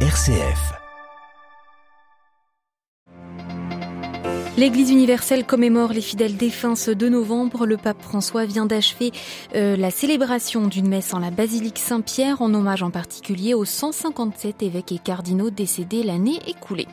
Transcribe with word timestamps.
RCF. 0.00 0.85
L'Église 4.56 4.90
universelle 4.90 5.44
commémore 5.44 5.92
les 5.92 6.00
fidèles 6.00 6.38
défunts 6.38 6.76
ce 6.76 6.90
2 6.90 7.10
novembre. 7.10 7.66
Le 7.66 7.76
pape 7.76 8.00
François 8.00 8.46
vient 8.46 8.64
d'achever 8.64 9.12
euh, 9.54 9.76
la 9.76 9.90
célébration 9.90 10.66
d'une 10.66 10.88
messe 10.88 11.12
en 11.12 11.18
la 11.18 11.30
basilique 11.30 11.78
Saint-Pierre 11.78 12.40
en 12.40 12.54
hommage 12.54 12.82
en 12.82 12.90
particulier 12.90 13.52
aux 13.52 13.66
157 13.66 14.62
évêques 14.62 14.92
et 14.92 14.98
cardinaux 14.98 15.50
décédés 15.50 16.02
l'année 16.02 16.40
écoulée. 16.46 16.88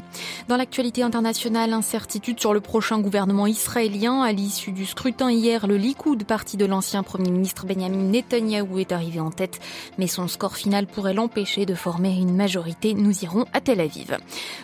Dans 0.49 0.57
l'actualité 0.57 1.03
internationale, 1.03 1.71
incertitude 1.71 2.37
sur 2.37 2.53
le 2.53 2.59
prochain 2.59 2.99
gouvernement 2.99 3.47
israélien. 3.47 4.21
À 4.23 4.33
l'issue 4.33 4.73
du 4.73 4.85
scrutin 4.85 5.31
hier, 5.31 5.65
le 5.65 5.77
Likoud, 5.77 6.25
parti 6.25 6.57
de 6.57 6.65
l'ancien 6.65 7.01
Premier 7.01 7.31
ministre 7.31 7.65
Benjamin 7.65 8.09
Netanyahou, 8.11 8.79
est 8.79 8.91
arrivé 8.91 9.21
en 9.21 9.31
tête, 9.31 9.61
mais 9.97 10.07
son 10.07 10.27
score 10.27 10.57
final 10.57 10.85
pourrait 10.85 11.13
l'empêcher 11.13 11.65
de 11.65 11.75
former 11.75 12.13
une 12.13 12.35
majorité. 12.35 12.93
Nous 12.93 13.23
irons 13.23 13.45
à 13.53 13.61
Tel 13.61 13.79
Aviv. 13.79 14.17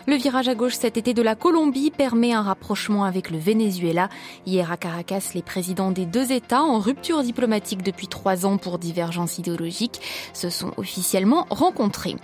Le 0.06 0.16
virage 0.16 0.48
à 0.48 0.54
gauche 0.54 0.74
cet 0.74 0.98
été 0.98 1.14
de 1.14 1.22
la 1.22 1.34
Colombie 1.34 1.90
permet 1.90 2.34
un 2.34 2.42
rapprochement 2.42 2.89
avec 2.98 3.30
le 3.30 3.38
Venezuela. 3.38 4.08
Hier 4.46 4.70
à 4.70 4.76
Caracas, 4.76 5.30
les 5.34 5.42
présidents 5.42 5.90
des 5.90 6.06
deux 6.06 6.32
États, 6.32 6.62
en 6.62 6.78
rupture 6.78 7.22
diplomatique 7.22 7.82
depuis 7.82 8.08
trois 8.08 8.44
ans 8.46 8.56
pour 8.58 8.78
divergences 8.78 9.38
idéologiques, 9.38 10.00
se 10.32 10.50
sont 10.50 10.72
officiellement 10.76 11.46
rencontrés. 11.50 12.16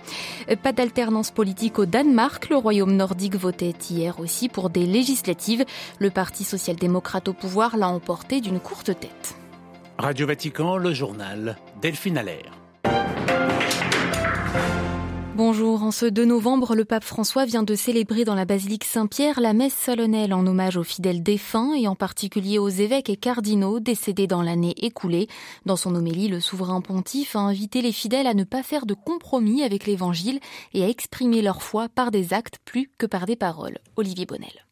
Pas 0.61 0.73
d'alternance 0.73 1.31
politique 1.31 1.79
au 1.79 1.85
Danemark. 1.85 2.49
Le 2.49 2.57
royaume 2.57 2.95
nordique 2.95 3.35
votait 3.35 3.75
hier 3.89 4.19
aussi 4.19 4.49
pour 4.49 4.69
des 4.69 4.85
législatives. 4.85 5.65
Le 5.99 6.09
Parti 6.09 6.43
social-démocrate 6.43 7.27
au 7.29 7.33
pouvoir 7.33 7.77
l'a 7.77 7.89
emporté 7.89 8.41
d'une 8.41 8.59
courte 8.59 8.99
tête. 8.99 9.35
Radio 9.97 10.27
Vatican, 10.27 10.77
le 10.77 10.93
journal 10.93 11.57
Delphine 11.81 12.17
Allaire. 12.17 12.66
Bonjour, 15.37 15.83
en 15.83 15.91
ce 15.91 16.07
2 16.07 16.25
novembre, 16.25 16.73
le 16.73 16.83
pape 16.83 17.03
François 17.03 17.45
vient 17.45 17.61
de 17.61 17.75
célébrer 17.75 18.25
dans 18.25 18.33
la 18.33 18.45
basilique 18.45 18.85
Saint-Pierre 18.85 19.39
la 19.39 19.53
messe 19.53 19.77
solennelle 19.77 20.33
en 20.33 20.47
hommage 20.47 20.77
aux 20.77 20.83
fidèles 20.83 21.21
défunts 21.21 21.75
et 21.75 21.87
en 21.87 21.93
particulier 21.93 22.57
aux 22.57 22.69
évêques 22.69 23.11
et 23.11 23.17
cardinaux 23.17 23.79
décédés 23.79 24.25
dans 24.25 24.41
l'année 24.41 24.73
écoulée. 24.83 25.27
Dans 25.67 25.75
son 25.75 25.93
homélie, 25.93 26.27
le 26.27 26.39
souverain 26.39 26.81
pontife 26.81 27.35
a 27.35 27.39
invité 27.41 27.83
les 27.83 27.91
fidèles 27.91 28.25
à 28.25 28.33
ne 28.33 28.45
pas 28.45 28.63
faire 28.63 28.87
de 28.87 28.95
compromis 28.95 29.61
avec 29.61 29.85
l'évangile 29.85 30.39
et 30.73 30.83
à 30.83 30.89
exprimer 30.89 31.43
leur 31.43 31.61
foi 31.61 31.87
par 31.87 32.09
des 32.09 32.33
actes 32.33 32.57
plus 32.65 32.89
que 32.97 33.05
par 33.05 33.27
des 33.27 33.35
paroles. 33.35 33.77
Olivier 33.95 34.25
Bonnel. 34.25 34.65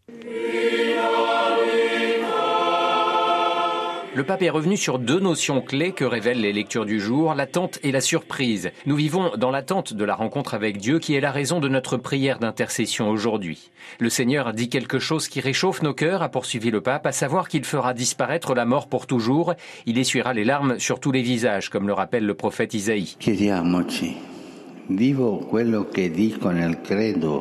Le 4.15 4.23
pape 4.23 4.43
est 4.43 4.49
revenu 4.49 4.77
sur 4.77 4.97
deux 4.97 5.19
notions 5.19 5.59
clés 5.59 5.91
que 5.91 6.05
révèlent 6.05 6.39
les 6.39 6.53
lectures 6.53 6.85
du 6.85 7.01
jour, 7.01 7.33
l'attente 7.33 7.79
et 7.83 7.91
la 7.91 7.99
surprise. 7.99 8.71
Nous 8.85 8.95
vivons 8.95 9.35
dans 9.35 9.51
l'attente 9.51 9.93
de 9.93 10.05
la 10.05 10.15
rencontre 10.15 10.53
avec 10.53 10.77
Dieu 10.77 10.99
qui 10.99 11.15
est 11.15 11.19
la 11.19 11.33
raison 11.33 11.59
de 11.59 11.67
notre 11.67 11.97
prière 11.97 12.39
d'intercession 12.39 13.09
aujourd'hui. 13.09 13.71
Le 13.99 14.09
Seigneur 14.09 14.53
dit 14.53 14.69
quelque 14.69 14.99
chose 14.99 15.27
qui 15.27 15.41
réchauffe 15.41 15.81
nos 15.81 15.93
cœurs, 15.93 16.21
a 16.21 16.29
poursuivi 16.29 16.71
le 16.71 16.79
pape, 16.79 17.05
à 17.05 17.11
savoir 17.11 17.49
qu'il 17.49 17.65
fera 17.65 17.93
disparaître 17.93 18.55
la 18.55 18.63
mort 18.63 18.87
pour 18.87 19.05
toujours. 19.05 19.53
Il 19.85 19.97
essuiera 19.97 20.33
les 20.33 20.45
larmes 20.45 20.79
sur 20.79 21.01
tous 21.01 21.11
les 21.11 21.21
visages, 21.21 21.69
comme 21.69 21.85
le 21.85 21.93
rappelle 21.93 22.25
le 22.25 22.35
prophète 22.35 22.73
Isaïe. 22.73 23.17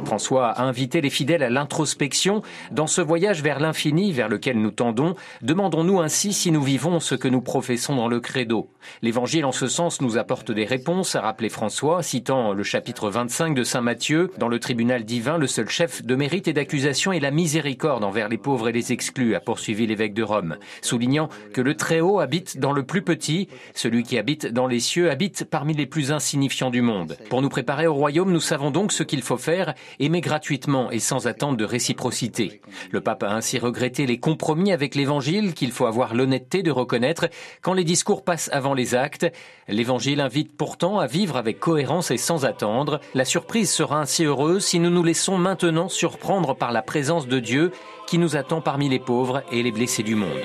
François 0.07 0.49
a 0.49 0.63
invité 0.63 1.03
les 1.03 1.11
fidèles 1.11 1.43
à 1.43 1.51
l'introspection. 1.51 2.41
Dans 2.73 2.87
ce 2.87 3.03
voyage 3.03 3.43
vers 3.43 3.61
l'infini 3.61 4.13
vers 4.13 4.31
lequel 4.31 4.59
nous 4.59 4.71
tendons, 4.71 5.15
demandons-nous 5.43 6.01
ainsi 6.01 6.33
si 6.33 6.51
nous 6.51 6.63
vivons 6.63 7.01
ce 7.01 7.15
que 7.15 7.29
nous 7.29 7.43
professons 7.43 7.97
dans 7.97 8.09
le 8.09 8.21
credo. 8.21 8.71
L'évangile 9.03 9.45
en 9.45 9.53
ce 9.53 9.67
sens 9.67 10.01
nous 10.01 10.17
apporte 10.17 10.53
des 10.53 10.65
réponses, 10.65 11.17
a 11.17 11.21
rappelé 11.21 11.51
François, 11.51 12.03
citant 12.03 12.55
le 12.55 12.63
chapitre 12.63 13.11
25 13.11 13.55
de 13.55 13.63
Saint 13.63 13.83
Matthieu. 13.83 14.31
Dans 14.39 14.49
le 14.49 14.59
tribunal 14.59 15.05
divin, 15.05 15.37
le 15.37 15.47
seul 15.47 15.69
chef 15.69 16.03
de 16.03 16.15
mérite 16.17 16.49
et 16.49 16.55
d'accusation 16.55 17.13
est 17.13 17.21
la 17.21 17.31
miséricorde 17.31 18.05
envers 18.05 18.31
les 18.31 18.39
pauvres 18.39 18.71
et 18.71 18.73
les 18.73 18.93
exclus, 18.93 19.35
a 19.35 19.41
poursuivi 19.41 19.87
l'évêque 19.87 20.15
de 20.15 20.23
Rome, 20.23 20.57
soulignant 20.81 21.29
que 21.53 21.61
le 21.61 21.75
Très-Haut 21.75 22.21
habite 22.21 22.59
dans 22.59 22.73
le 22.73 22.85
plus 22.85 23.03
petit, 23.03 23.49
celui 23.75 24.03
qui 24.03 24.17
habite 24.17 24.47
dans 24.47 24.67
les 24.67 24.81
cieux 24.81 25.11
habite 25.11 25.45
parmi 25.45 25.75
les 25.75 25.87
plus 25.87 26.11
insignifiants 26.11 26.71
du 26.71 26.81
monde. 26.81 27.19
Pour 27.35 27.43
nous 27.43 27.49
préparer 27.49 27.89
au 27.89 27.95
royaume, 27.95 28.31
nous 28.31 28.39
savons 28.39 28.71
donc 28.71 28.93
ce 28.93 29.03
qu'il 29.03 29.21
faut 29.21 29.39
faire, 29.39 29.75
aimer 29.99 30.21
gratuitement 30.21 30.93
et 30.93 31.01
sans 31.01 31.27
attente 31.27 31.57
de 31.57 31.65
réciprocité. 31.65 32.61
Le 32.93 33.01
pape 33.01 33.25
a 33.25 33.35
ainsi 33.35 33.59
regretté 33.59 34.07
les 34.07 34.21
compromis 34.21 34.71
avec 34.71 34.95
l'évangile 34.95 35.53
qu'il 35.53 35.73
faut 35.73 35.87
avoir 35.87 36.15
l'honnêteté 36.15 36.63
de 36.63 36.71
reconnaître 36.71 37.27
quand 37.61 37.73
les 37.73 37.83
discours 37.83 38.23
passent 38.23 38.51
avant 38.53 38.73
les 38.73 38.95
actes. 38.95 39.27
L'évangile 39.67 40.21
invite 40.21 40.57
pourtant 40.57 41.01
à 41.01 41.09
vivre 41.09 41.37
avec 41.37 41.59
cohérence 41.59 42.13
et 42.13 42.19
sans 42.19 42.45
attendre. 42.45 43.01
La 43.15 43.25
surprise 43.25 43.69
sera 43.69 44.01
ainsi 44.01 44.23
heureuse 44.23 44.65
si 44.65 44.79
nous 44.79 44.91
nous 44.91 45.03
laissons 45.03 45.37
maintenant 45.37 45.89
surprendre 45.89 46.55
par 46.55 46.71
la 46.71 46.83
présence 46.83 47.27
de 47.27 47.41
Dieu 47.41 47.73
qui 48.07 48.19
nous 48.19 48.37
attend 48.37 48.61
parmi 48.61 48.89
les 48.89 49.01
pauvres 49.01 49.43
et 49.51 49.65
les 49.65 49.73
blessés 49.73 50.05
du 50.05 50.15
monde. 50.15 50.39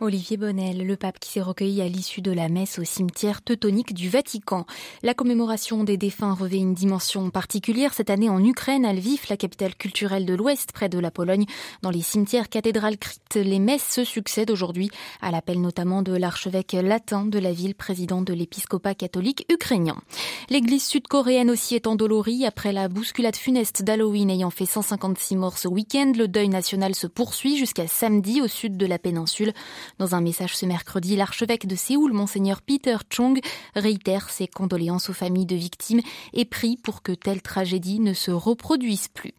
Olivier 0.00 0.36
Bonnel, 0.36 0.86
le 0.86 0.96
pape 0.96 1.18
qui 1.18 1.30
s'est 1.30 1.40
recueilli 1.40 1.82
à 1.82 1.88
l'issue 1.88 2.20
de 2.20 2.30
la 2.30 2.48
messe 2.48 2.78
au 2.78 2.84
cimetière 2.84 3.42
teutonique 3.42 3.94
du 3.94 4.08
Vatican. 4.08 4.64
La 5.02 5.12
commémoration 5.12 5.82
des 5.82 5.96
défunts 5.96 6.34
revêt 6.34 6.58
une 6.58 6.72
dimension 6.72 7.30
particulière 7.30 7.92
cette 7.92 8.08
année 8.08 8.28
en 8.28 8.44
Ukraine, 8.44 8.84
à 8.84 8.92
Lviv, 8.92 9.22
la 9.28 9.36
capitale 9.36 9.74
culturelle 9.74 10.24
de 10.24 10.34
l'Ouest, 10.34 10.70
près 10.70 10.88
de 10.88 11.00
la 11.00 11.10
Pologne. 11.10 11.46
Dans 11.82 11.90
les 11.90 12.02
cimetières 12.02 12.48
cathédrales 12.48 12.96
cryptes, 12.96 13.34
les 13.34 13.58
messes 13.58 13.88
se 13.88 14.04
succèdent 14.04 14.52
aujourd'hui, 14.52 14.88
à 15.20 15.32
l'appel 15.32 15.60
notamment 15.60 16.02
de 16.02 16.12
l'archevêque 16.12 16.74
latin 16.74 17.24
de 17.24 17.40
la 17.40 17.52
ville, 17.52 17.74
président 17.74 18.22
de 18.22 18.32
l'épiscopat 18.32 18.94
catholique 18.94 19.46
ukrainien. 19.50 19.96
L'église 20.48 20.86
sud-coréenne 20.86 21.50
aussi 21.50 21.74
est 21.74 21.88
endolorie 21.88 22.46
après 22.46 22.72
la 22.72 22.88
bousculade 22.88 23.36
funeste 23.36 23.82
d'Halloween 23.82 24.30
ayant 24.30 24.50
fait 24.50 24.64
156 24.64 25.34
morts 25.34 25.58
ce 25.58 25.66
week-end. 25.66 26.12
Le 26.16 26.28
deuil 26.28 26.48
national 26.48 26.94
se 26.94 27.08
poursuit 27.08 27.56
jusqu'à 27.56 27.88
samedi 27.88 28.40
au 28.40 28.46
sud 28.46 28.76
de 28.76 28.86
la 28.86 29.00
péninsule. 29.00 29.52
Dans 29.98 30.14
un 30.14 30.20
message 30.20 30.56
ce 30.56 30.66
mercredi, 30.66 31.16
l'archevêque 31.16 31.66
de 31.66 31.76
Séoul, 31.76 32.12
monseigneur 32.12 32.62
Peter 32.62 32.96
Chung, 33.10 33.40
réitère 33.74 34.30
ses 34.30 34.46
condoléances 34.46 35.10
aux 35.10 35.14
familles 35.14 35.46
de 35.46 35.56
victimes 35.56 36.00
et 36.32 36.44
prie 36.44 36.76
pour 36.76 37.02
que 37.02 37.12
telle 37.12 37.42
tragédie 37.42 38.00
ne 38.00 38.12
se 38.12 38.30
reproduise 38.30 39.08
plus. 39.08 39.32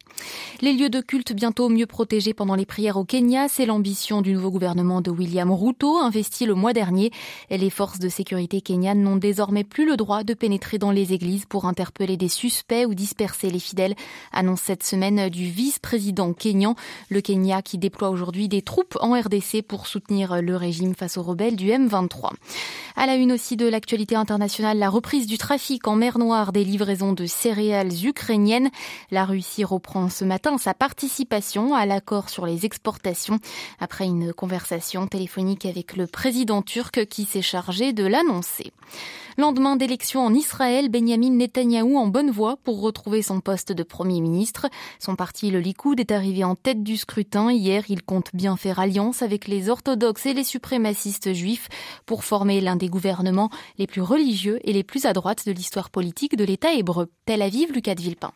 Les 0.60 0.72
lieux 0.72 0.90
de 0.90 1.00
culte 1.00 1.32
bientôt 1.32 1.68
mieux 1.68 1.86
protégés 1.86 2.34
pendant 2.34 2.54
les 2.54 2.66
prières 2.66 2.96
au 2.96 3.04
Kenya, 3.04 3.48
c'est 3.48 3.66
l'ambition 3.66 4.22
du 4.22 4.34
nouveau 4.34 4.50
gouvernement 4.50 5.00
de 5.00 5.10
William 5.10 5.50
Ruto, 5.50 5.98
investi 5.98 6.46
le 6.46 6.54
mois 6.54 6.72
dernier. 6.72 7.10
Les 7.50 7.70
forces 7.70 7.98
de 7.98 8.08
sécurité 8.08 8.60
kenyanes 8.60 9.02
n'ont 9.02 9.16
désormais 9.16 9.64
plus 9.64 9.86
le 9.86 9.96
droit 9.96 10.24
de 10.24 10.34
pénétrer 10.34 10.78
dans 10.78 10.90
les 10.90 11.12
églises 11.12 11.46
pour 11.46 11.64
interpeller 11.64 12.16
des 12.16 12.28
suspects 12.28 12.86
ou 12.86 12.94
disperser 12.94 13.50
les 13.50 13.58
fidèles, 13.58 13.94
annonce 14.32 14.60
cette 14.60 14.82
semaine 14.82 15.28
du 15.30 15.46
vice-président 15.46 16.32
kenyan. 16.32 16.74
Le 17.08 17.20
Kenya 17.20 17.62
qui 17.62 17.78
déploie 17.78 18.10
aujourd'hui 18.10 18.48
des 18.48 18.62
troupes 18.62 18.96
en 19.00 19.18
RDC 19.18 19.62
pour 19.66 19.86
soutenir 19.86 20.39
le 20.40 20.56
régime 20.56 20.94
face 20.94 21.16
aux 21.16 21.22
rebelles 21.22 21.56
du 21.56 21.68
M23. 21.68 22.30
À 22.96 23.06
la 23.06 23.14
une 23.14 23.32
aussi 23.32 23.56
de 23.56 23.66
l'actualité 23.66 24.14
internationale, 24.16 24.78
la 24.78 24.90
reprise 24.90 25.26
du 25.26 25.38
trafic 25.38 25.86
en 25.88 25.96
mer 25.96 26.18
Noire 26.18 26.52
des 26.52 26.64
livraisons 26.64 27.12
de 27.12 27.26
céréales 27.26 28.04
ukrainiennes. 28.04 28.70
La 29.10 29.24
Russie 29.24 29.64
reprend 29.64 30.08
ce 30.08 30.24
matin 30.24 30.58
sa 30.58 30.74
participation 30.74 31.74
à 31.74 31.86
l'accord 31.86 32.28
sur 32.28 32.46
les 32.46 32.66
exportations 32.66 33.38
après 33.78 34.06
une 34.06 34.32
conversation 34.32 35.06
téléphonique 35.06 35.66
avec 35.66 35.96
le 35.96 36.06
président 36.06 36.62
turc 36.62 37.06
qui 37.06 37.24
s'est 37.24 37.42
chargé 37.42 37.92
de 37.92 38.04
l'annoncer. 38.04 38.72
Lendemain 39.38 39.76
d'élection 39.76 40.20
en 40.20 40.34
Israël, 40.34 40.90
Benjamin 40.90 41.30
Netanyahou 41.30 41.96
en 41.96 42.08
bonne 42.08 42.30
voie 42.30 42.58
pour 42.62 42.82
retrouver 42.82 43.22
son 43.22 43.40
poste 43.40 43.72
de 43.72 43.82
Premier 43.82 44.20
ministre. 44.20 44.66
Son 44.98 45.16
parti, 45.16 45.50
le 45.50 45.60
Likoud, 45.60 45.98
est 45.98 46.10
arrivé 46.10 46.44
en 46.44 46.56
tête 46.56 46.82
du 46.82 46.96
scrutin. 46.96 47.50
Hier, 47.50 47.84
il 47.88 48.02
compte 48.02 48.30
bien 48.34 48.56
faire 48.56 48.80
alliance 48.80 49.22
avec 49.22 49.48
les 49.48 49.70
orthodoxes 49.70 50.26
et 50.26 50.29
les 50.32 50.44
suprémacistes 50.44 51.32
juifs 51.32 51.68
pour 52.06 52.24
former 52.24 52.60
l'un 52.60 52.76
des 52.76 52.88
gouvernements 52.88 53.50
les 53.78 53.86
plus 53.86 54.02
religieux 54.02 54.58
et 54.64 54.72
les 54.72 54.84
plus 54.84 55.06
à 55.06 55.12
droite 55.12 55.46
de 55.46 55.52
l'histoire 55.52 55.90
politique 55.90 56.36
de 56.36 56.44
l'État 56.44 56.72
hébreu. 56.72 57.10
Tel 57.26 57.42
Aviv, 57.42 57.72
Lucas 57.72 57.94
de 57.94 58.02
Villepin. 58.02 58.32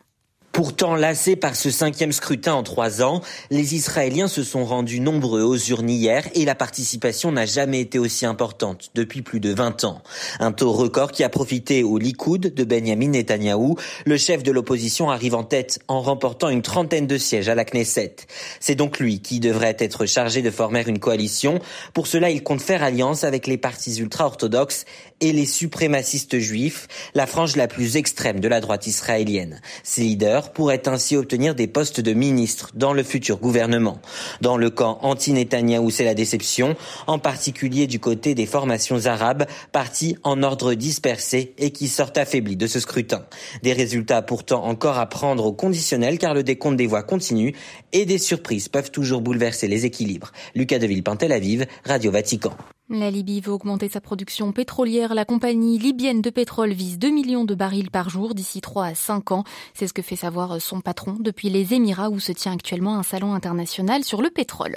Pourtant 0.54 0.94
lassés 0.94 1.34
par 1.34 1.56
ce 1.56 1.68
cinquième 1.68 2.12
scrutin 2.12 2.54
en 2.54 2.62
trois 2.62 3.02
ans, 3.02 3.22
les 3.50 3.74
Israéliens 3.74 4.28
se 4.28 4.44
sont 4.44 4.64
rendus 4.64 5.00
nombreux 5.00 5.42
aux 5.42 5.56
urnes 5.56 5.90
hier 5.90 6.28
et 6.34 6.44
la 6.44 6.54
participation 6.54 7.32
n'a 7.32 7.44
jamais 7.44 7.80
été 7.80 7.98
aussi 7.98 8.24
importante 8.24 8.92
depuis 8.94 9.20
plus 9.20 9.40
de 9.40 9.52
20 9.52 9.82
ans. 9.82 10.00
Un 10.38 10.52
taux 10.52 10.70
record 10.70 11.10
qui 11.10 11.24
a 11.24 11.28
profité 11.28 11.82
au 11.82 11.98
Likoud 11.98 12.54
de 12.54 12.64
Benjamin 12.64 13.08
Netanyahou. 13.08 13.74
Le 14.06 14.16
chef 14.16 14.44
de 14.44 14.52
l'opposition 14.52 15.10
arrive 15.10 15.34
en 15.34 15.42
tête 15.42 15.80
en 15.88 16.00
remportant 16.00 16.48
une 16.48 16.62
trentaine 16.62 17.08
de 17.08 17.18
sièges 17.18 17.48
à 17.48 17.56
la 17.56 17.64
Knesset. 17.64 18.14
C'est 18.60 18.76
donc 18.76 19.00
lui 19.00 19.20
qui 19.20 19.40
devrait 19.40 19.76
être 19.80 20.06
chargé 20.06 20.40
de 20.40 20.52
former 20.52 20.84
une 20.86 21.00
coalition. 21.00 21.58
Pour 21.94 22.06
cela, 22.06 22.30
il 22.30 22.44
compte 22.44 22.62
faire 22.62 22.84
alliance 22.84 23.24
avec 23.24 23.48
les 23.48 23.58
partis 23.58 23.96
ultra-orthodoxes 23.96 24.84
et 25.20 25.32
les 25.32 25.46
suprémacistes 25.46 26.38
juifs, 26.38 26.86
la 27.14 27.26
frange 27.26 27.56
la 27.56 27.66
plus 27.66 27.96
extrême 27.96 28.38
de 28.38 28.46
la 28.46 28.60
droite 28.60 28.86
israélienne. 28.86 29.60
Ses 29.82 30.02
leaders 30.02 30.43
leaders 30.44 30.52
pourraient 30.52 30.88
ainsi 30.88 31.16
obtenir 31.16 31.54
des 31.54 31.66
postes 31.66 32.00
de 32.00 32.12
ministres 32.12 32.70
dans 32.74 32.92
le 32.92 33.02
futur 33.02 33.38
gouvernement. 33.38 34.00
Dans 34.40 34.56
le 34.56 34.70
camp 34.70 34.98
anti-Netanyahou, 35.02 35.90
c'est 35.90 36.04
la 36.04 36.14
déception, 36.14 36.76
en 37.06 37.18
particulier 37.18 37.86
du 37.86 37.98
côté 37.98 38.34
des 38.34 38.46
formations 38.46 39.06
arabes, 39.06 39.46
partis 39.72 40.16
en 40.22 40.42
ordre 40.42 40.74
dispersé 40.74 41.54
et 41.58 41.70
qui 41.70 41.88
sortent 41.88 42.18
affaiblis 42.18 42.56
de 42.56 42.66
ce 42.66 42.80
scrutin. 42.80 43.24
Des 43.62 43.72
résultats 43.72 44.22
pourtant 44.22 44.64
encore 44.64 44.98
à 44.98 45.06
prendre 45.06 45.46
au 45.46 45.52
conditionnel 45.52 46.18
car 46.18 46.34
le 46.34 46.42
décompte 46.42 46.76
des 46.76 46.86
voix 46.86 47.02
continue 47.02 47.54
et 47.92 48.06
des 48.06 48.18
surprises 48.18 48.68
peuvent 48.68 48.90
toujours 48.90 49.20
bouleverser 49.20 49.68
les 49.68 49.84
équilibres. 49.86 50.32
Lucas 50.54 50.78
de 50.78 50.86
Villepin, 50.86 51.16
Aviv, 51.30 51.66
Radio 51.84 52.10
Vatican. 52.10 52.52
La 52.90 53.10
Libye 53.10 53.40
veut 53.40 53.52
augmenter 53.52 53.88
sa 53.88 54.02
production 54.02 54.52
pétrolière. 54.52 55.14
La 55.14 55.24
compagnie 55.24 55.78
libyenne 55.78 56.20
de 56.20 56.28
pétrole 56.28 56.74
vise 56.74 56.98
2 56.98 57.08
millions 57.08 57.46
de 57.46 57.54
barils 57.54 57.90
par 57.90 58.10
jour 58.10 58.34
d'ici 58.34 58.60
3 58.60 58.84
à 58.84 58.94
5 58.94 59.32
ans. 59.32 59.44
C'est 59.72 59.86
ce 59.86 59.94
que 59.94 60.02
fait 60.02 60.16
savoir 60.16 60.60
son 60.60 60.82
patron 60.82 61.16
depuis 61.18 61.48
les 61.48 61.72
Émirats 61.72 62.10
où 62.10 62.20
se 62.20 62.30
tient 62.30 62.52
actuellement 62.52 62.98
un 62.98 63.02
salon 63.02 63.32
international 63.32 64.04
sur 64.04 64.20
le 64.20 64.28
pétrole. 64.28 64.76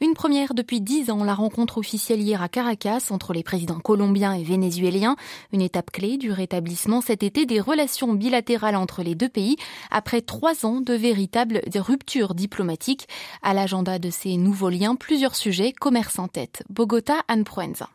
Une 0.00 0.14
première 0.14 0.54
depuis 0.54 0.80
10 0.80 1.10
ans, 1.10 1.24
la 1.24 1.34
rencontre 1.34 1.78
officielle 1.78 2.20
hier 2.20 2.40
à 2.42 2.48
Caracas 2.48 3.08
entre 3.10 3.32
les 3.32 3.42
présidents 3.42 3.80
colombiens 3.80 4.34
et 4.34 4.44
vénézuéliens. 4.44 5.16
Une 5.52 5.60
étape 5.60 5.90
clé 5.90 6.16
du 6.16 6.30
rétablissement 6.30 7.00
cet 7.00 7.24
été 7.24 7.44
des 7.44 7.60
relations 7.60 8.12
bilatérales 8.12 8.76
entre 8.76 9.02
les 9.02 9.16
deux 9.16 9.28
pays 9.28 9.56
après 9.90 10.20
trois 10.20 10.64
ans 10.64 10.80
de 10.80 10.94
véritables 10.94 11.62
ruptures 11.74 12.34
diplomatiques. 12.34 13.08
À 13.42 13.52
l'agenda 13.52 13.98
de 13.98 14.10
ces 14.10 14.36
nouveaux 14.36 14.70
liens, 14.70 14.94
plusieurs 14.94 15.34
sujets, 15.34 15.72
commerce 15.72 16.20
en 16.20 16.28
tête. 16.28 16.62
Bogota, 16.70 17.16
influenza. 17.48 17.88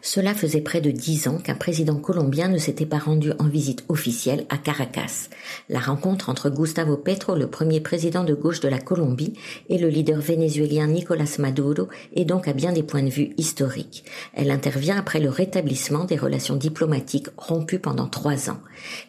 Cela 0.00 0.32
faisait 0.32 0.60
près 0.60 0.80
de 0.80 0.92
dix 0.92 1.26
ans 1.26 1.38
qu'un 1.38 1.56
président 1.56 1.96
colombien 1.96 2.46
ne 2.48 2.58
s'était 2.58 2.86
pas 2.86 2.98
rendu 2.98 3.32
en 3.40 3.48
visite 3.48 3.84
officielle 3.88 4.46
à 4.48 4.56
Caracas. 4.56 5.28
La 5.68 5.80
rencontre 5.80 6.28
entre 6.28 6.50
Gustavo 6.50 6.96
Petro, 6.96 7.34
le 7.34 7.48
premier 7.48 7.80
président 7.80 8.22
de 8.22 8.34
gauche 8.34 8.60
de 8.60 8.68
la 8.68 8.78
Colombie, 8.78 9.32
et 9.68 9.76
le 9.76 9.88
leader 9.88 10.20
vénézuélien 10.20 10.86
Nicolás 10.86 11.38
Maduro 11.40 11.88
est 12.14 12.24
donc 12.24 12.46
à 12.46 12.52
bien 12.52 12.72
des 12.72 12.84
points 12.84 13.02
de 13.02 13.10
vue 13.10 13.30
historique. 13.38 14.04
Elle 14.34 14.52
intervient 14.52 14.96
après 14.96 15.18
le 15.18 15.30
rétablissement 15.30 16.04
des 16.04 16.16
relations 16.16 16.56
diplomatiques 16.56 17.28
rompues 17.36 17.80
pendant 17.80 18.06
trois 18.06 18.50
ans. 18.50 18.60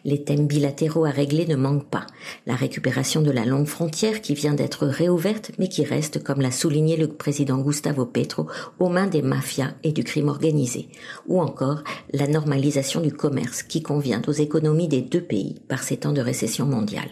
Les 0.04 0.24
thèmes 0.24 0.48
bilatéraux 0.48 1.04
à 1.04 1.10
régler 1.10 1.46
ne 1.46 1.56
manquent 1.56 1.88
pas. 1.88 2.06
La 2.46 2.56
récupération 2.56 3.22
de 3.22 3.30
la 3.30 3.44
longue 3.44 3.68
frontière 3.68 4.20
qui 4.20 4.34
vient 4.34 4.54
d'être 4.54 4.88
réouverte 4.88 5.52
mais 5.58 5.68
qui 5.68 5.84
reste, 5.84 6.22
comme 6.24 6.40
l'a 6.40 6.50
souligné 6.50 6.96
le 6.96 7.06
président 7.06 7.58
Gustavo 7.58 8.06
Petro, 8.06 8.48
aux 8.80 8.88
mains 8.88 9.06
des 9.06 9.22
mafias 9.22 9.74
et 9.84 9.92
du 9.92 10.02
crime 10.02 10.28
organisé 10.28 10.79
ou 11.26 11.40
encore 11.40 11.82
la 12.12 12.26
normalisation 12.26 13.00
du 13.00 13.12
commerce 13.12 13.62
qui 13.62 13.82
convient 13.82 14.22
aux 14.26 14.32
économies 14.32 14.88
des 14.88 15.02
deux 15.02 15.22
pays 15.22 15.56
par 15.68 15.82
ces 15.82 15.98
temps 15.98 16.12
de 16.12 16.20
récession 16.20 16.66
mondiale. 16.66 17.10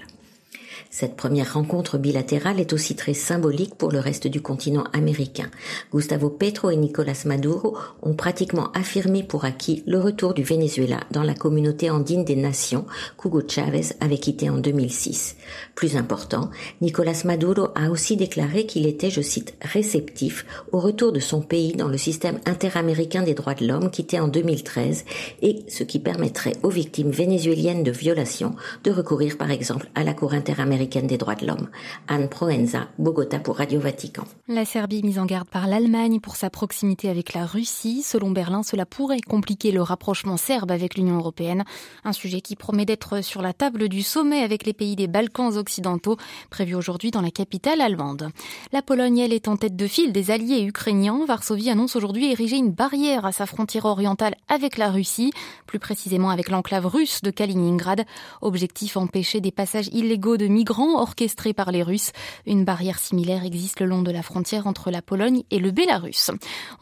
Cette 0.90 1.16
première 1.16 1.52
rencontre 1.52 1.98
bilatérale 1.98 2.60
est 2.60 2.72
aussi 2.72 2.96
très 2.96 3.12
symbolique 3.12 3.74
pour 3.74 3.92
le 3.92 3.98
reste 3.98 4.26
du 4.26 4.40
continent 4.40 4.84
américain. 4.94 5.50
Gustavo 5.92 6.30
Petro 6.30 6.70
et 6.70 6.76
Nicolas 6.76 7.22
Maduro 7.26 7.76
ont 8.02 8.14
pratiquement 8.14 8.72
affirmé 8.72 9.22
pour 9.22 9.44
acquis 9.44 9.82
le 9.86 10.00
retour 10.00 10.32
du 10.32 10.42
Venezuela 10.42 11.00
dans 11.10 11.22
la 11.22 11.34
communauté 11.34 11.90
andine 11.90 12.24
des 12.24 12.36
nations 12.36 12.86
qu'Hugo 13.18 13.42
Chavez 13.46 13.94
avait 14.00 14.16
quitté 14.16 14.48
en 14.48 14.56
2006. 14.56 15.36
Plus 15.74 15.94
important, 15.94 16.50
Nicolas 16.80 17.20
Maduro 17.26 17.68
a 17.74 17.90
aussi 17.90 18.16
déclaré 18.16 18.64
qu'il 18.64 18.86
était, 18.86 19.10
je 19.10 19.20
cite, 19.20 19.54
réceptif 19.60 20.46
au 20.72 20.80
retour 20.80 21.12
de 21.12 21.20
son 21.20 21.42
pays 21.42 21.74
dans 21.74 21.88
le 21.88 21.98
système 21.98 22.40
interaméricain 22.46 23.22
des 23.22 23.34
droits 23.34 23.54
de 23.54 23.66
l'homme 23.66 23.90
quitté 23.90 24.20
en 24.20 24.28
2013 24.28 25.04
et 25.42 25.64
ce 25.68 25.84
qui 25.84 25.98
permettrait 25.98 26.56
aux 26.62 26.70
victimes 26.70 27.10
vénézuéliennes 27.10 27.82
de 27.82 27.90
violations 27.90 28.56
de 28.84 28.90
recourir 28.90 29.36
par 29.36 29.50
exemple 29.50 29.90
à 29.94 30.02
la 30.02 30.14
Cour 30.14 30.32
interaméricaine 30.32 30.77
des 30.86 31.18
droits 31.18 31.34
de 31.34 31.46
l'homme. 31.46 31.68
Anne 32.06 32.28
Proenza, 32.28 32.88
Bogota 32.98 33.38
pour 33.38 33.56
Radio 33.56 33.80
Vatican. 33.80 34.24
La 34.46 34.64
Serbie 34.64 35.02
mise 35.02 35.18
en 35.18 35.26
garde 35.26 35.48
par 35.48 35.66
l'Allemagne 35.66 36.20
pour 36.20 36.36
sa 36.36 36.50
proximité 36.50 37.08
avec 37.08 37.34
la 37.34 37.44
Russie. 37.44 38.02
Selon 38.02 38.30
Berlin, 38.30 38.62
cela 38.62 38.86
pourrait 38.86 39.20
compliquer 39.20 39.72
le 39.72 39.82
rapprochement 39.82 40.36
serbe 40.36 40.70
avec 40.70 40.96
l'Union 40.96 41.16
européenne. 41.16 41.64
Un 42.04 42.12
sujet 42.12 42.40
qui 42.40 42.56
promet 42.56 42.84
d'être 42.84 43.22
sur 43.22 43.42
la 43.42 43.52
table 43.52 43.88
du 43.88 44.02
sommet 44.02 44.42
avec 44.42 44.64
les 44.64 44.72
pays 44.72 44.96
des 44.96 45.08
Balkans 45.08 45.56
occidentaux, 45.56 46.16
prévu 46.50 46.74
aujourd'hui 46.74 47.10
dans 47.10 47.20
la 47.20 47.30
capitale 47.30 47.80
allemande. 47.80 48.30
La 48.72 48.82
Pologne, 48.82 49.18
elle, 49.18 49.32
est 49.32 49.48
en 49.48 49.56
tête 49.56 49.76
de 49.76 49.86
file 49.86 50.12
des 50.12 50.30
alliés 50.30 50.62
ukrainiens. 50.62 51.24
Varsovie 51.26 51.70
annonce 51.70 51.96
aujourd'hui 51.96 52.30
ériger 52.30 52.56
une 52.56 52.72
barrière 52.72 53.26
à 53.26 53.32
sa 53.32 53.46
frontière 53.46 53.84
orientale 53.84 54.36
avec 54.48 54.78
la 54.78 54.90
Russie, 54.90 55.32
plus 55.66 55.78
précisément 55.78 56.30
avec 56.30 56.50
l'enclave 56.50 56.86
russe 56.86 57.20
de 57.22 57.30
Kaliningrad. 57.30 58.04
Objectif 58.42 58.96
empêcher 58.96 59.40
des 59.40 59.50
passages 59.50 59.88
illégaux 59.92 60.36
de 60.36 60.46
migrants 60.46 60.67
migrants 60.68 61.00
orchestrés 61.00 61.54
par 61.54 61.72
les 61.72 61.82
Russes. 61.82 62.12
Une 62.44 62.64
barrière 62.64 62.98
similaire 62.98 63.44
existe 63.44 63.80
le 63.80 63.86
long 63.86 64.02
de 64.02 64.10
la 64.10 64.22
frontière 64.22 64.66
entre 64.66 64.90
la 64.90 65.00
Pologne 65.00 65.42
et 65.50 65.58
le 65.58 65.70
Bélarus. 65.70 66.30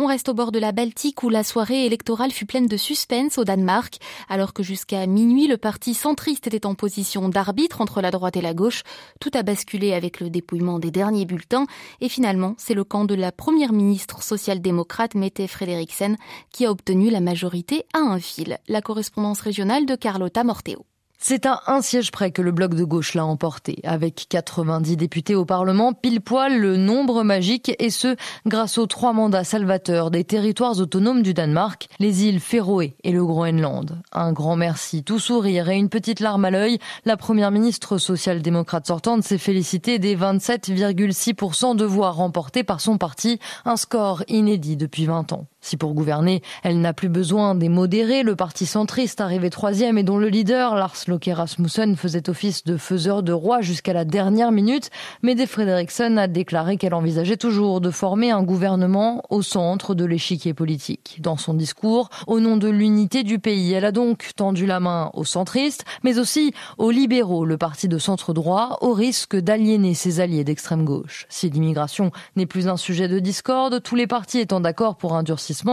On 0.01 0.07
reste 0.07 0.29
au 0.29 0.35
bord 0.35 0.51
de 0.51 0.59
la 0.59 0.73
Baltique 0.73 1.23
où 1.23 1.29
la 1.29 1.45
soirée 1.45 1.87
électorale 1.87 2.33
fut 2.33 2.47
pleine 2.47 2.67
de 2.67 2.77
suspense 2.77 3.39
au 3.39 3.45
Danemark, 3.45 3.99
alors 4.29 4.55
que 4.55 4.65
jusqu'à 4.65 5.07
minuit 5.07 5.47
le 5.47 5.57
parti 5.57 5.95
centriste 5.95 6.49
était 6.49 6.67
en 6.67 6.75
position 6.75 7.29
d'arbitre 7.29 7.81
entre 7.81 8.01
la 8.01 8.11
droite 8.11 8.37
et 8.37 8.41
la 8.41 8.55
gauche. 8.55 8.83
Tout 9.21 9.31
a 9.35 9.45
basculé 9.45 9.93
avec 9.93 10.19
le 10.19 10.31
dépouillement 10.31 10.81
des 10.81 10.91
derniers 10.91 11.25
bulletins 11.25 11.67
et 12.01 12.09
finalement 12.09 12.57
c'est 12.59 12.75
le 12.75 12.83
camp 12.83 13.05
de 13.05 13.15
la 13.15 13.31
première 13.31 13.73
ministre 13.73 14.21
social-démocrate 14.21 15.15
Mette 15.15 15.47
Frederiksen 15.47 16.17
qui 16.51 16.67
a 16.67 16.73
obtenu 16.73 17.11
la 17.11 17.21
majorité 17.21 17.85
à 17.93 17.99
un 17.99 18.19
fil. 18.19 18.59
La 18.67 18.83
correspondance 18.83 19.41
régionale 19.41 19.87
de 19.87 19.95
Carlotta 19.95 20.43
Morteo. 20.43 20.87
C'est 21.29 21.45
à 21.45 21.61
un 21.67 21.83
siège 21.83 22.13
près 22.13 22.31
que 22.31 22.41
le 22.41 22.53
bloc 22.53 22.75
de 22.75 22.85
gauche 22.85 23.15
l'a 23.15 23.27
emporté, 23.27 23.81
avec 23.83 24.27
90 24.29 24.97
députés 24.97 25.35
au 25.35 25.45
Parlement, 25.45 25.93
pile 25.93 26.21
poil 26.21 26.57
le 26.57 26.77
nombre 26.77 27.25
magique, 27.25 27.75
et 27.81 27.91
ce, 27.91 28.15
grâce 28.47 28.79
aux 28.79 28.87
trois 28.87 29.13
mandats 29.13 29.43
salvateurs 29.43 30.13
des 30.13 30.23
territoires 30.23 30.79
autonomes 30.79 31.25
du 31.25 31.35
Danemark, 31.35 31.89
les 31.99 32.27
îles 32.27 32.39
Féroé 32.39 32.95
et 33.03 33.11
le 33.11 33.27
Groenland. 33.27 34.01
Un 34.13 34.33
grand 34.33 34.55
merci, 34.55 35.03
tout 35.03 35.19
sourire 35.19 35.69
et 35.69 35.77
une 35.77 35.89
petite 35.89 36.21
larme 36.21 36.45
à 36.45 36.53
l'œil, 36.53 36.79
la 37.05 37.17
première 37.17 37.51
ministre 37.51 37.99
social-démocrate 37.99 38.87
sortante 38.87 39.25
s'est 39.25 39.37
félicitée 39.37 39.99
des 39.99 40.17
27,6% 40.17 41.75
de 41.75 41.85
voix 41.85 42.13
remportées 42.13 42.63
par 42.63 42.81
son 42.81 42.99
parti, 42.99 43.41
un 43.65 43.77
score 43.77 44.23
inédit 44.29 44.77
depuis 44.77 45.07
20 45.07 45.33
ans. 45.33 45.49
Si 45.67 45.77
pour 45.77 45.95
gouverner, 45.95 46.43
elle 46.63 46.81
n'a 46.81 46.93
plus 46.93 47.09
besoin 47.09 47.57
des 47.57 47.69
modérés, 47.69 48.23
le 48.23 48.37
parti 48.37 48.67
centriste 48.67 49.21
arrivé 49.21 49.51
troisième 49.51 49.99
et 49.99 50.05
dont 50.05 50.17
le 50.17 50.29
leader, 50.29 50.77
Lars 50.77 50.95
Loke 51.09 51.29
Rasmussen, 51.29 51.97
faisait 51.97 52.31
office 52.31 52.63
de 52.63 52.77
faiseur 52.77 53.25
de 53.25 53.33
roi 53.33 53.63
jusqu'à 53.63 53.93
la 53.93 54.05
dernière 54.05 54.53
minute, 54.53 54.91
Mede 55.25 55.45
Frederiksen 55.45 56.19
a 56.19 56.29
déclaré 56.29 56.77
qu'elle 56.77 56.95
envisageait 56.95 57.37
toujours 57.37 57.81
de 57.81 57.91
former 57.91 58.31
un 58.31 58.45
gouvernement 58.45 59.25
au 59.29 59.43
centre 59.43 59.97
de 59.97 60.05
l'échiquier 60.05 60.55
politique. 60.55 61.17
Dans 61.21 61.37
son 61.37 61.53
discours, 61.53 62.11
au 62.29 62.39
nom 62.39 62.57
de 62.57 62.69
l'unité 62.69 63.25
du 63.25 63.41
pays, 63.41 63.73
elle 63.73 63.87
a 63.87 63.91
donc 63.91 64.31
tendu 64.37 64.67
la 64.67 64.79
main 64.79 65.11
aux 65.15 65.25
centristes, 65.25 65.85
mais 66.05 66.21
aussi 66.21 66.55
aux 66.79 66.93
libéraux, 66.93 67.45
le 67.45 67.59
parti 67.59 67.89
de 67.89 67.99
centre 67.99 68.33
droit, 68.33 68.79
au 68.83 68.93
risque 68.93 69.35
d'aliéner 69.35 69.95
ses 69.95 70.21
alliés 70.21 70.45
d'extrême 70.45 70.85
gauche. 70.85 71.27
Si 71.29 71.51
l'immigration 71.51 72.13
n'est 72.37 72.47
plus 72.47 72.69
un 72.69 72.77
sujet 72.77 73.09
de 73.09 73.19
discorde, 73.19 73.83
tous 73.83 73.97
les 73.97 74.07
partis 74.07 74.39
étant 74.39 74.61
d'accord 74.61 74.95
pour 74.95 75.17
un 75.17 75.25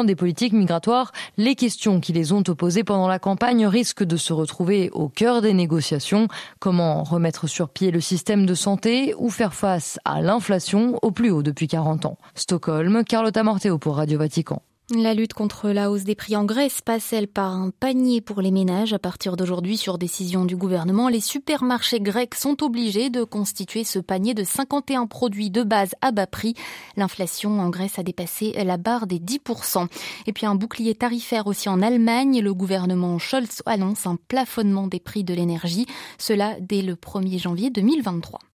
des 0.03 0.15
politiques 0.15 0.53
migratoires, 0.53 1.11
les 1.37 1.55
questions 1.55 1.99
qui 1.99 2.13
les 2.13 2.31
ont 2.31 2.43
opposées 2.47 2.83
pendant 2.83 3.07
la 3.07 3.19
campagne 3.19 3.65
risquent 3.65 4.03
de 4.03 4.17
se 4.17 4.33
retrouver 4.33 4.89
au 4.91 5.09
cœur 5.09 5.41
des 5.41 5.53
négociations. 5.53 6.27
Comment 6.59 7.03
remettre 7.03 7.47
sur 7.47 7.69
pied 7.69 7.91
le 7.91 8.01
système 8.01 8.45
de 8.45 8.53
santé 8.55 9.13
ou 9.17 9.29
faire 9.29 9.53
face 9.53 9.99
à 10.05 10.21
l'inflation 10.21 10.97
au 11.01 11.11
plus 11.11 11.31
haut 11.31 11.43
depuis 11.43 11.67
40 11.67 12.05
ans? 12.05 12.17
Stockholm, 12.35 13.03
Carlotta 13.03 13.43
Morteo 13.43 13.77
pour 13.77 13.97
Radio 13.97 14.17
Vatican. 14.19 14.61
La 14.91 15.13
lutte 15.13 15.33
contre 15.33 15.69
la 15.69 15.89
hausse 15.89 16.03
des 16.03 16.13
prix 16.13 16.35
en 16.35 16.43
Grèce 16.43 16.81
passe-elle 16.81 17.29
par 17.29 17.53
un 17.53 17.69
panier 17.71 18.19
pour 18.19 18.41
les 18.41 18.51
ménages 18.51 18.91
À 18.91 18.99
partir 18.99 19.37
d'aujourd'hui, 19.37 19.77
sur 19.77 19.97
décision 19.97 20.43
du 20.43 20.57
gouvernement, 20.57 21.07
les 21.07 21.21
supermarchés 21.21 22.01
grecs 22.01 22.35
sont 22.35 22.61
obligés 22.61 23.09
de 23.09 23.23
constituer 23.23 23.85
ce 23.85 23.99
panier 23.99 24.33
de 24.33 24.43
51 24.43 25.07
produits 25.07 25.49
de 25.49 25.63
base 25.63 25.95
à 26.01 26.11
bas 26.11 26.27
prix. 26.27 26.53
L'inflation 26.97 27.61
en 27.61 27.69
Grèce 27.69 27.97
a 27.97 28.03
dépassé 28.03 28.51
la 28.61 28.75
barre 28.75 29.07
des 29.07 29.19
10%. 29.19 29.87
Et 30.27 30.33
puis 30.33 30.45
un 30.45 30.55
bouclier 30.55 30.95
tarifaire 30.95 31.47
aussi 31.47 31.69
en 31.69 31.81
Allemagne. 31.81 32.41
Le 32.41 32.53
gouvernement 32.53 33.19
Scholz 33.19 33.63
annonce 33.65 34.05
un 34.05 34.17
plafonnement 34.27 34.87
des 34.87 34.99
prix 34.99 35.23
de 35.23 35.33
l'énergie. 35.33 35.85
Cela 36.17 36.57
dès 36.59 36.81
le 36.81 36.95
1er 36.95 37.39
janvier 37.39 37.69
2023. 37.69 38.41